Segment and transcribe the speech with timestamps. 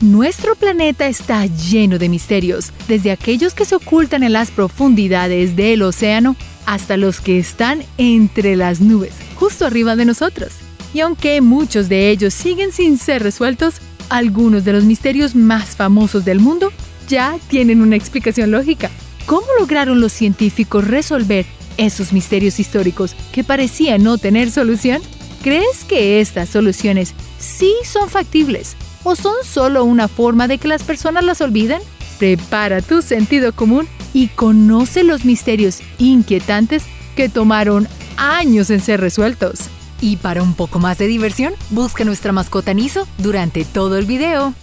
[0.00, 5.82] Nuestro planeta está lleno de misterios, desde aquellos que se ocultan en las profundidades del
[5.82, 10.52] océano hasta los que están entre las nubes, justo arriba de nosotros.
[10.94, 13.74] Y aunque muchos de ellos siguen sin ser resueltos,
[14.08, 16.72] algunos de los misterios más famosos del mundo
[17.06, 18.90] ya tienen una explicación lógica.
[19.26, 21.44] ¿Cómo lograron los científicos resolver
[21.76, 25.02] esos misterios históricos que parecían no tener solución?
[25.42, 30.82] ¿Crees que estas soluciones sí son factibles o son solo una forma de que las
[30.82, 31.80] personas las olviden?
[32.18, 36.84] Prepara tu sentido común y conoce los misterios inquietantes
[37.16, 39.60] que tomaron años en ser resueltos.
[40.00, 44.54] Y para un poco más de diversión, busca nuestra mascota Niso durante todo el video.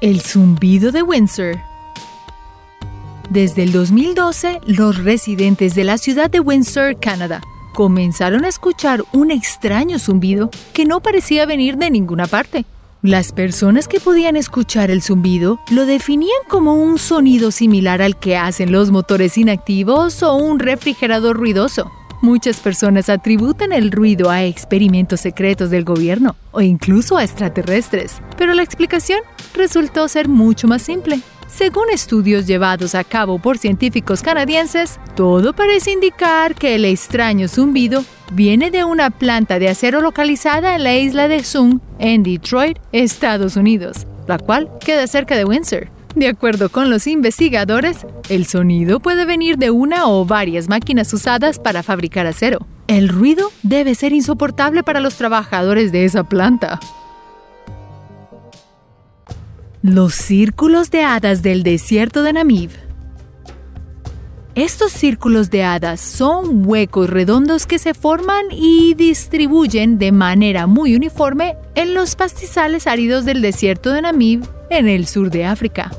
[0.00, 1.58] El zumbido de Windsor.
[3.28, 7.42] Desde el 2012, los residentes de la ciudad de Windsor, Canadá,
[7.74, 12.64] comenzaron a escuchar un extraño zumbido que no parecía venir de ninguna parte.
[13.02, 18.36] Las personas que podían escuchar el zumbido lo definían como un sonido similar al que
[18.36, 21.90] hacen los motores inactivos o un refrigerador ruidoso.
[22.20, 28.52] Muchas personas atributan el ruido a experimentos secretos del gobierno o incluso a extraterrestres, pero
[28.52, 29.20] la explicación
[29.54, 31.20] resultó ser mucho más simple.
[31.60, 38.02] Según estudios llevados a cabo por científicos canadienses, todo parece indicar que el extraño zumbido
[38.32, 43.56] viene de una planta de acero localizada en la isla de Sung, en Detroit, Estados
[43.56, 45.90] Unidos, la cual queda cerca de Windsor.
[46.14, 51.58] De acuerdo con los investigadores, el sonido puede venir de una o varias máquinas usadas
[51.58, 52.66] para fabricar acero.
[52.86, 56.80] El ruido debe ser insoportable para los trabajadores de esa planta.
[59.82, 62.68] Los círculos de hadas del desierto de Namib.
[64.54, 70.94] Estos círculos de hadas son huecos redondos que se forman y distribuyen de manera muy
[70.94, 75.90] uniforme en los pastizales áridos del desierto de Namib en el sur de África.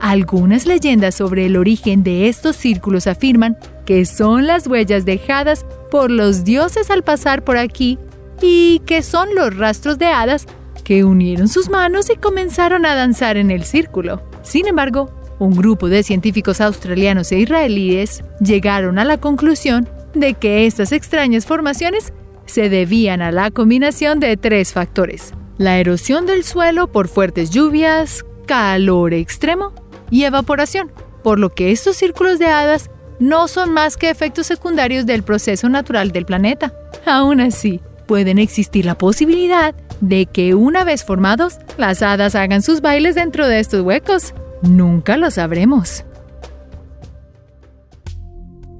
[0.00, 6.10] Algunas leyendas sobre el origen de estos círculos afirman que son las huellas dejadas por
[6.10, 7.98] los dioses al pasar por aquí
[8.40, 10.46] y que son los rastros de hadas
[10.86, 14.22] que unieron sus manos y comenzaron a danzar en el círculo.
[14.42, 15.10] Sin embargo,
[15.40, 21.44] un grupo de científicos australianos e israelíes llegaron a la conclusión de que estas extrañas
[21.44, 22.12] formaciones
[22.44, 25.34] se debían a la combinación de tres factores.
[25.58, 29.72] La erosión del suelo por fuertes lluvias, calor extremo
[30.08, 30.92] y evaporación,
[31.24, 35.68] por lo que estos círculos de hadas no son más que efectos secundarios del proceso
[35.68, 36.72] natural del planeta.
[37.04, 42.80] Aún así, pueden existir la posibilidad de que una vez formados, las hadas hagan sus
[42.80, 44.34] bailes dentro de estos huecos.
[44.62, 46.04] Nunca lo sabremos.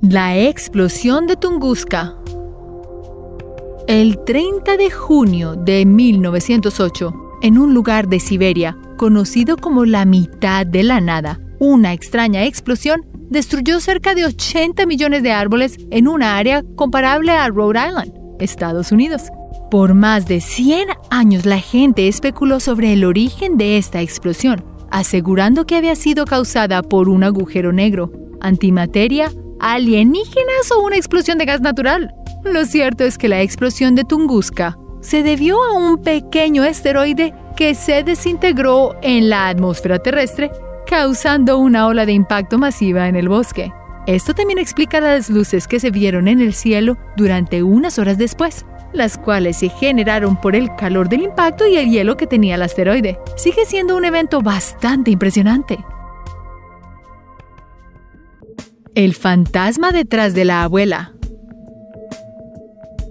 [0.02, 2.14] La explosión de Tunguska
[3.88, 10.66] El 30 de junio de 1908, en un lugar de Siberia, conocido como la mitad
[10.66, 11.40] de la nada.
[11.58, 17.48] Una extraña explosión destruyó cerca de 80 millones de árboles en una área comparable a
[17.48, 19.22] Rhode Island, Estados Unidos.
[19.70, 25.66] Por más de 100 años la gente especuló sobre el origen de esta explosión, asegurando
[25.66, 31.60] que había sido causada por un agujero negro, antimateria, alienígenas o una explosión de gas
[31.60, 32.14] natural.
[32.44, 37.74] Lo cierto es que la explosión de Tunguska se debió a un pequeño asteroide que
[37.74, 40.50] se desintegró en la atmósfera terrestre,
[40.86, 43.72] causando una ola de impacto masiva en el bosque.
[44.06, 48.64] Esto también explica las luces que se vieron en el cielo durante unas horas después,
[48.92, 52.62] las cuales se generaron por el calor del impacto y el hielo que tenía el
[52.62, 53.18] asteroide.
[53.36, 55.78] Sigue siendo un evento bastante impresionante.
[58.94, 61.12] El fantasma detrás de la abuela.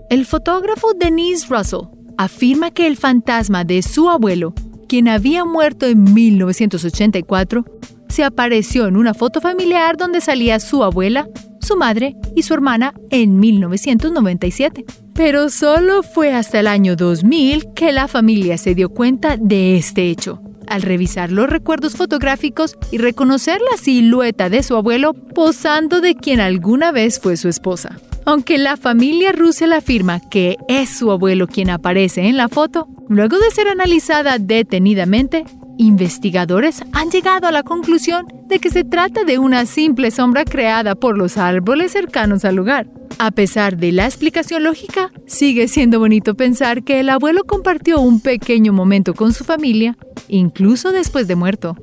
[0.10, 1.88] El fotógrafo Denise Russell
[2.18, 4.54] afirma que el fantasma de su abuelo,
[4.88, 7.66] quien había muerto en 1984,
[8.08, 11.28] se apareció en una foto familiar donde salía su abuela,
[11.66, 14.86] su madre y su hermana en 1997.
[15.14, 20.10] Pero solo fue hasta el año 2000 que la familia se dio cuenta de este
[20.10, 26.16] hecho, al revisar los recuerdos fotográficos y reconocer la silueta de su abuelo posando de
[26.16, 27.98] quien alguna vez fue su esposa.
[28.26, 33.38] Aunque la familia Russell afirma que es su abuelo quien aparece en la foto, luego
[33.38, 35.46] de ser analizada detenidamente,
[35.78, 40.96] investigadores han llegado a la conclusión de que se trata de una simple sombra creada
[40.96, 42.88] por los árboles cercanos al lugar.
[43.20, 48.20] A pesar de la explicación lógica, sigue siendo bonito pensar que el abuelo compartió un
[48.20, 51.76] pequeño momento con su familia, incluso después de muerto.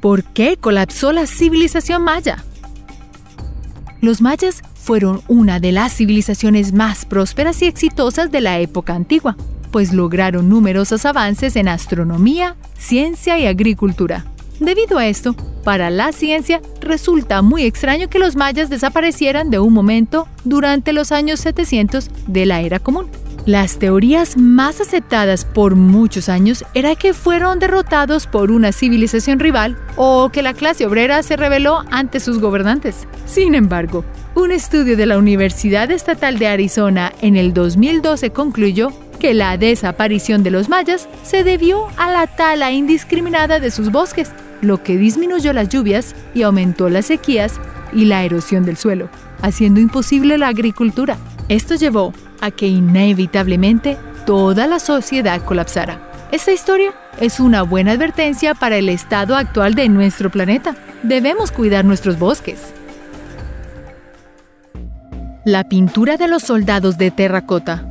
[0.00, 2.44] ¿Por qué colapsó la civilización maya?
[4.00, 9.36] Los mayas fueron una de las civilizaciones más prósperas y exitosas de la época antigua.
[9.68, 14.24] Pues lograron numerosos avances en astronomía, ciencia y agricultura.
[14.60, 19.72] Debido a esto, para la ciencia resulta muy extraño que los mayas desaparecieran de un
[19.72, 23.06] momento durante los años 700 de la era común.
[23.46, 29.78] Las teorías más aceptadas por muchos años era que fueron derrotados por una civilización rival
[29.96, 33.06] o que la clase obrera se rebeló ante sus gobernantes.
[33.24, 34.04] Sin embargo,
[34.34, 40.42] un estudio de la Universidad Estatal de Arizona en el 2012 concluyó que la desaparición
[40.42, 44.30] de los mayas se debió a la tala indiscriminada de sus bosques,
[44.62, 47.60] lo que disminuyó las lluvias y aumentó las sequías
[47.92, 49.08] y la erosión del suelo,
[49.42, 51.16] haciendo imposible la agricultura.
[51.48, 56.00] Esto llevó a que inevitablemente toda la sociedad colapsara.
[56.30, 60.76] Esta historia es una buena advertencia para el estado actual de nuestro planeta.
[61.02, 62.74] Debemos cuidar nuestros bosques.
[65.44, 67.87] La pintura de los soldados de terracota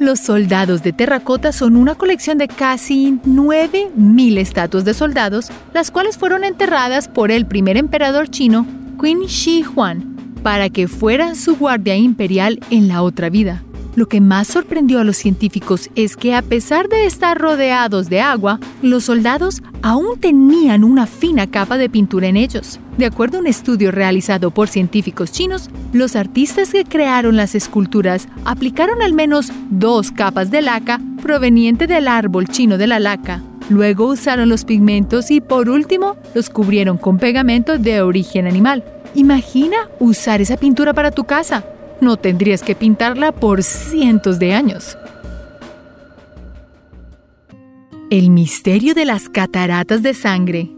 [0.00, 6.16] los soldados de terracota son una colección de casi 9.000 estatuas de soldados, las cuales
[6.16, 8.66] fueron enterradas por el primer emperador chino,
[9.00, 13.62] Qin Shi Huang, para que fueran su guardia imperial en la otra vida.
[13.96, 18.20] Lo que más sorprendió a los científicos es que a pesar de estar rodeados de
[18.20, 22.78] agua, los soldados aún tenían una fina capa de pintura en ellos.
[22.98, 28.28] De acuerdo a un estudio realizado por científicos chinos, los artistas que crearon las esculturas
[28.44, 33.42] aplicaron al menos dos capas de laca proveniente del árbol chino de la laca.
[33.70, 38.84] Luego usaron los pigmentos y por último los cubrieron con pegamento de origen animal.
[39.14, 41.64] Imagina usar esa pintura para tu casa
[42.00, 44.96] no tendrías que pintarla por cientos de años.
[48.10, 50.70] El misterio de las cataratas de sangre.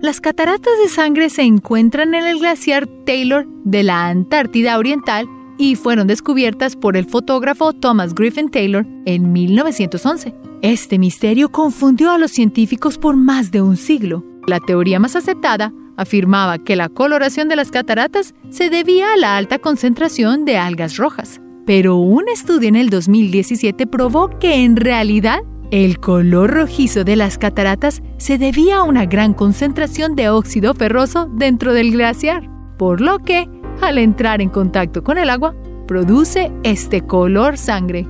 [0.00, 5.28] Las cataratas de sangre se encuentran en el glaciar Taylor de la Antártida Oriental
[5.58, 10.34] y fueron descubiertas por el fotógrafo Thomas Griffin Taylor en 1911.
[10.62, 14.24] Este misterio confundió a los científicos por más de un siglo.
[14.46, 19.36] La teoría más aceptada afirmaba que la coloración de las cataratas se debía a la
[19.36, 21.40] alta concentración de algas rojas.
[21.66, 25.40] Pero un estudio en el 2017 probó que en realidad
[25.70, 31.30] el color rojizo de las cataratas se debía a una gran concentración de óxido ferroso
[31.32, 33.48] dentro del glaciar, por lo que,
[33.80, 35.54] al entrar en contacto con el agua,
[35.86, 38.06] produce este color sangre.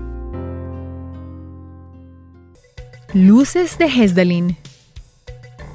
[3.15, 4.57] Luces de Hesdalin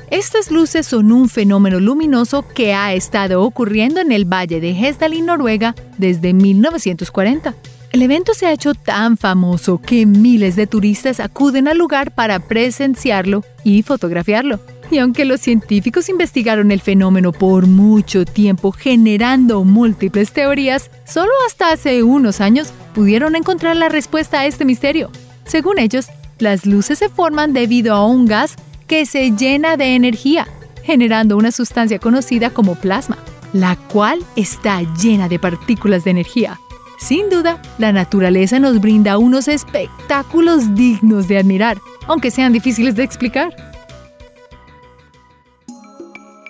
[0.10, 5.26] estas luces son un fenómeno luminoso que ha estado ocurriendo en el Valle de Hesdalin,
[5.26, 7.54] Noruega, desde 1940.
[7.92, 12.40] El evento se ha hecho tan famoso que miles de turistas acuden al lugar para
[12.40, 14.60] presenciarlo y fotografiarlo.
[14.90, 21.72] Y aunque los científicos investigaron el fenómeno por mucho tiempo generando múltiples teorías, solo hasta
[21.72, 25.12] hace unos años pudieron encontrar la respuesta a este misterio.
[25.46, 26.08] Según ellos,
[26.40, 28.56] las luces se forman debido a un gas
[28.88, 30.48] que se llena de energía,
[30.84, 33.18] generando una sustancia conocida como plasma,
[33.54, 36.60] la cual está llena de partículas de energía.
[36.98, 43.04] Sin duda, la naturaleza nos brinda unos espectáculos dignos de admirar, aunque sean difíciles de
[43.04, 43.56] explicar.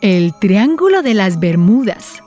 [0.02, 2.24] El Triángulo de las Bermudas.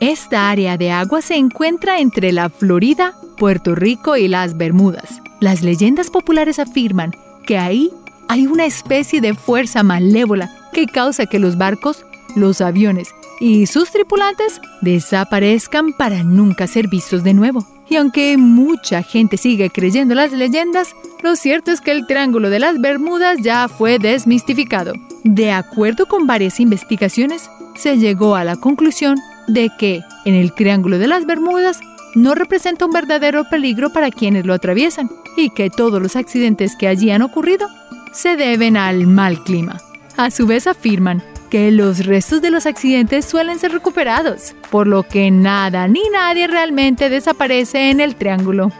[0.00, 5.20] Esta área de agua se encuentra entre la Florida, Puerto Rico y las Bermudas.
[5.40, 7.12] Las leyendas populares afirman
[7.46, 7.90] que ahí
[8.30, 12.06] hay una especie de fuerza malévola que causa que los barcos,
[12.36, 13.08] los aviones
[13.40, 17.66] y sus tripulantes desaparezcan para nunca ser vistos de nuevo.
[17.88, 20.94] Y aunque mucha gente sigue creyendo las leyendas,
[21.24, 24.92] lo cierto es que el Triángulo de las Bermudas ya fue desmistificado.
[25.24, 29.18] De acuerdo con varias investigaciones, se llegó a la conclusión
[29.48, 31.80] de que en el Triángulo de las Bermudas
[32.14, 36.86] no representa un verdadero peligro para quienes lo atraviesan y que todos los accidentes que
[36.86, 37.66] allí han ocurrido
[38.12, 39.80] se deben al mal clima.
[40.16, 45.02] A su vez afirman que los restos de los accidentes suelen ser recuperados, por lo
[45.02, 48.70] que nada ni nadie realmente desaparece en el triángulo.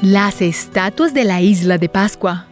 [0.00, 2.46] Las estatuas de la isla de Pascua.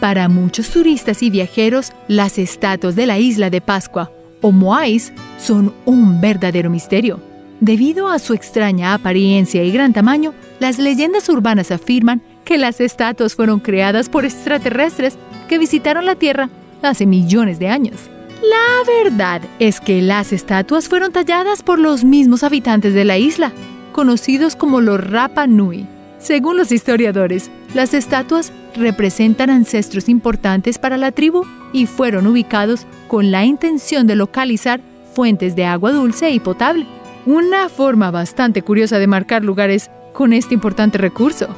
[0.00, 5.72] Para muchos turistas y viajeros, las estatuas de la isla de Pascua, o Moais, son
[5.84, 7.20] un verdadero misterio.
[7.60, 13.34] Debido a su extraña apariencia y gran tamaño, las leyendas urbanas afirman que las estatuas
[13.34, 15.16] fueron creadas por extraterrestres
[15.48, 16.50] que visitaron la Tierra
[16.82, 18.10] hace millones de años.
[18.42, 23.52] La verdad es que las estatuas fueron talladas por los mismos habitantes de la isla,
[23.92, 25.86] conocidos como los Rapa Nui.
[26.18, 33.30] Según los historiadores, las estatuas representan ancestros importantes para la tribu y fueron ubicados con
[33.30, 34.80] la intención de localizar
[35.14, 36.86] fuentes de agua dulce y potable.
[37.26, 41.48] Una forma bastante curiosa de marcar lugares con este importante recurso.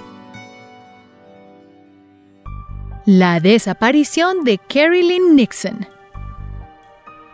[3.06, 5.86] La desaparición de Carrie Lynn Nixon.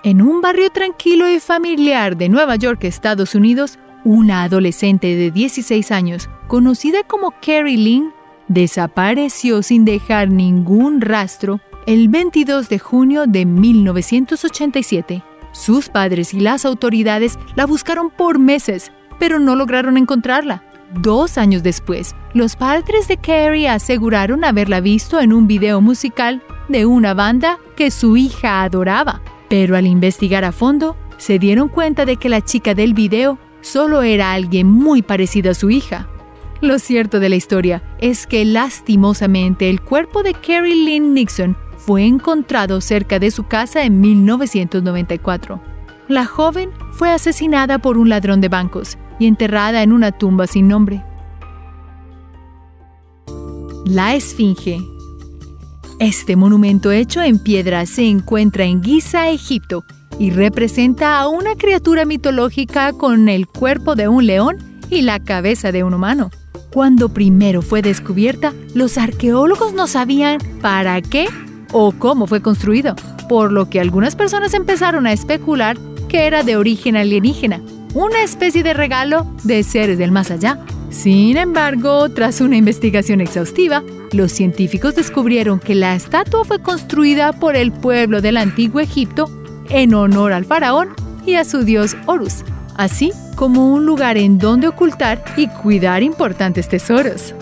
[0.02, 5.92] En un barrio tranquilo y familiar de Nueva York, Estados Unidos, una adolescente de 16
[5.92, 8.12] años, conocida como Carrie Lynn,
[8.48, 15.22] desapareció sin dejar ningún rastro el 22 de junio de 1987.
[15.52, 20.64] Sus padres y las autoridades la buscaron por meses, pero no lograron encontrarla.
[20.92, 26.84] Dos años después, los padres de Carrie aseguraron haberla visto en un video musical de
[26.84, 29.22] una banda que su hija adoraba.
[29.48, 34.02] Pero al investigar a fondo, se dieron cuenta de que la chica del video solo
[34.02, 36.08] era alguien muy parecido a su hija.
[36.60, 42.04] Lo cierto de la historia es que lastimosamente el cuerpo de Carrie Lynn Nixon fue
[42.04, 45.60] encontrado cerca de su casa en 1994.
[46.08, 50.66] La joven fue asesinada por un ladrón de bancos y enterrada en una tumba sin
[50.66, 51.04] nombre.
[53.84, 54.80] La Esfinge.
[56.00, 59.84] Este monumento hecho en piedra se encuentra en Giza, Egipto,
[60.18, 64.56] y representa a una criatura mitológica con el cuerpo de un león
[64.88, 66.30] y la cabeza de un humano.
[66.72, 71.26] Cuando primero fue descubierta, los arqueólogos no sabían para qué
[71.72, 72.96] o cómo fue construido,
[73.28, 75.76] por lo que algunas personas empezaron a especular
[76.08, 77.60] que era de origen alienígena
[77.94, 80.58] una especie de regalo de seres del más allá.
[80.90, 83.82] Sin embargo, tras una investigación exhaustiva,
[84.12, 89.30] los científicos descubrieron que la estatua fue construida por el pueblo del antiguo Egipto
[89.68, 90.90] en honor al faraón
[91.24, 92.44] y a su dios Horus,
[92.76, 97.34] así como un lugar en donde ocultar y cuidar importantes tesoros.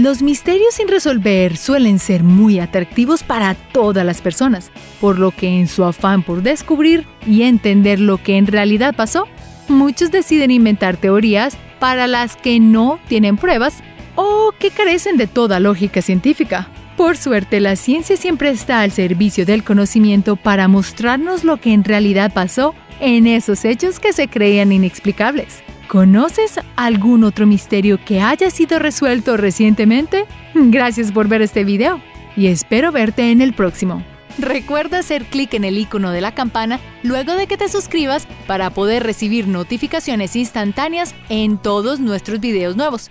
[0.00, 5.60] Los misterios sin resolver suelen ser muy atractivos para todas las personas, por lo que
[5.60, 9.28] en su afán por descubrir y entender lo que en realidad pasó,
[9.68, 13.82] muchos deciden inventar teorías para las que no tienen pruebas
[14.14, 16.70] o que carecen de toda lógica científica.
[16.96, 21.84] Por suerte, la ciencia siempre está al servicio del conocimiento para mostrarnos lo que en
[21.84, 25.62] realidad pasó en esos hechos que se creían inexplicables.
[25.90, 30.24] ¿Conoces algún otro misterio que haya sido resuelto recientemente?
[30.54, 32.00] Gracias por ver este video
[32.36, 34.04] y espero verte en el próximo.
[34.38, 38.70] Recuerda hacer clic en el icono de la campana luego de que te suscribas para
[38.70, 43.10] poder recibir notificaciones instantáneas en todos nuestros videos nuevos.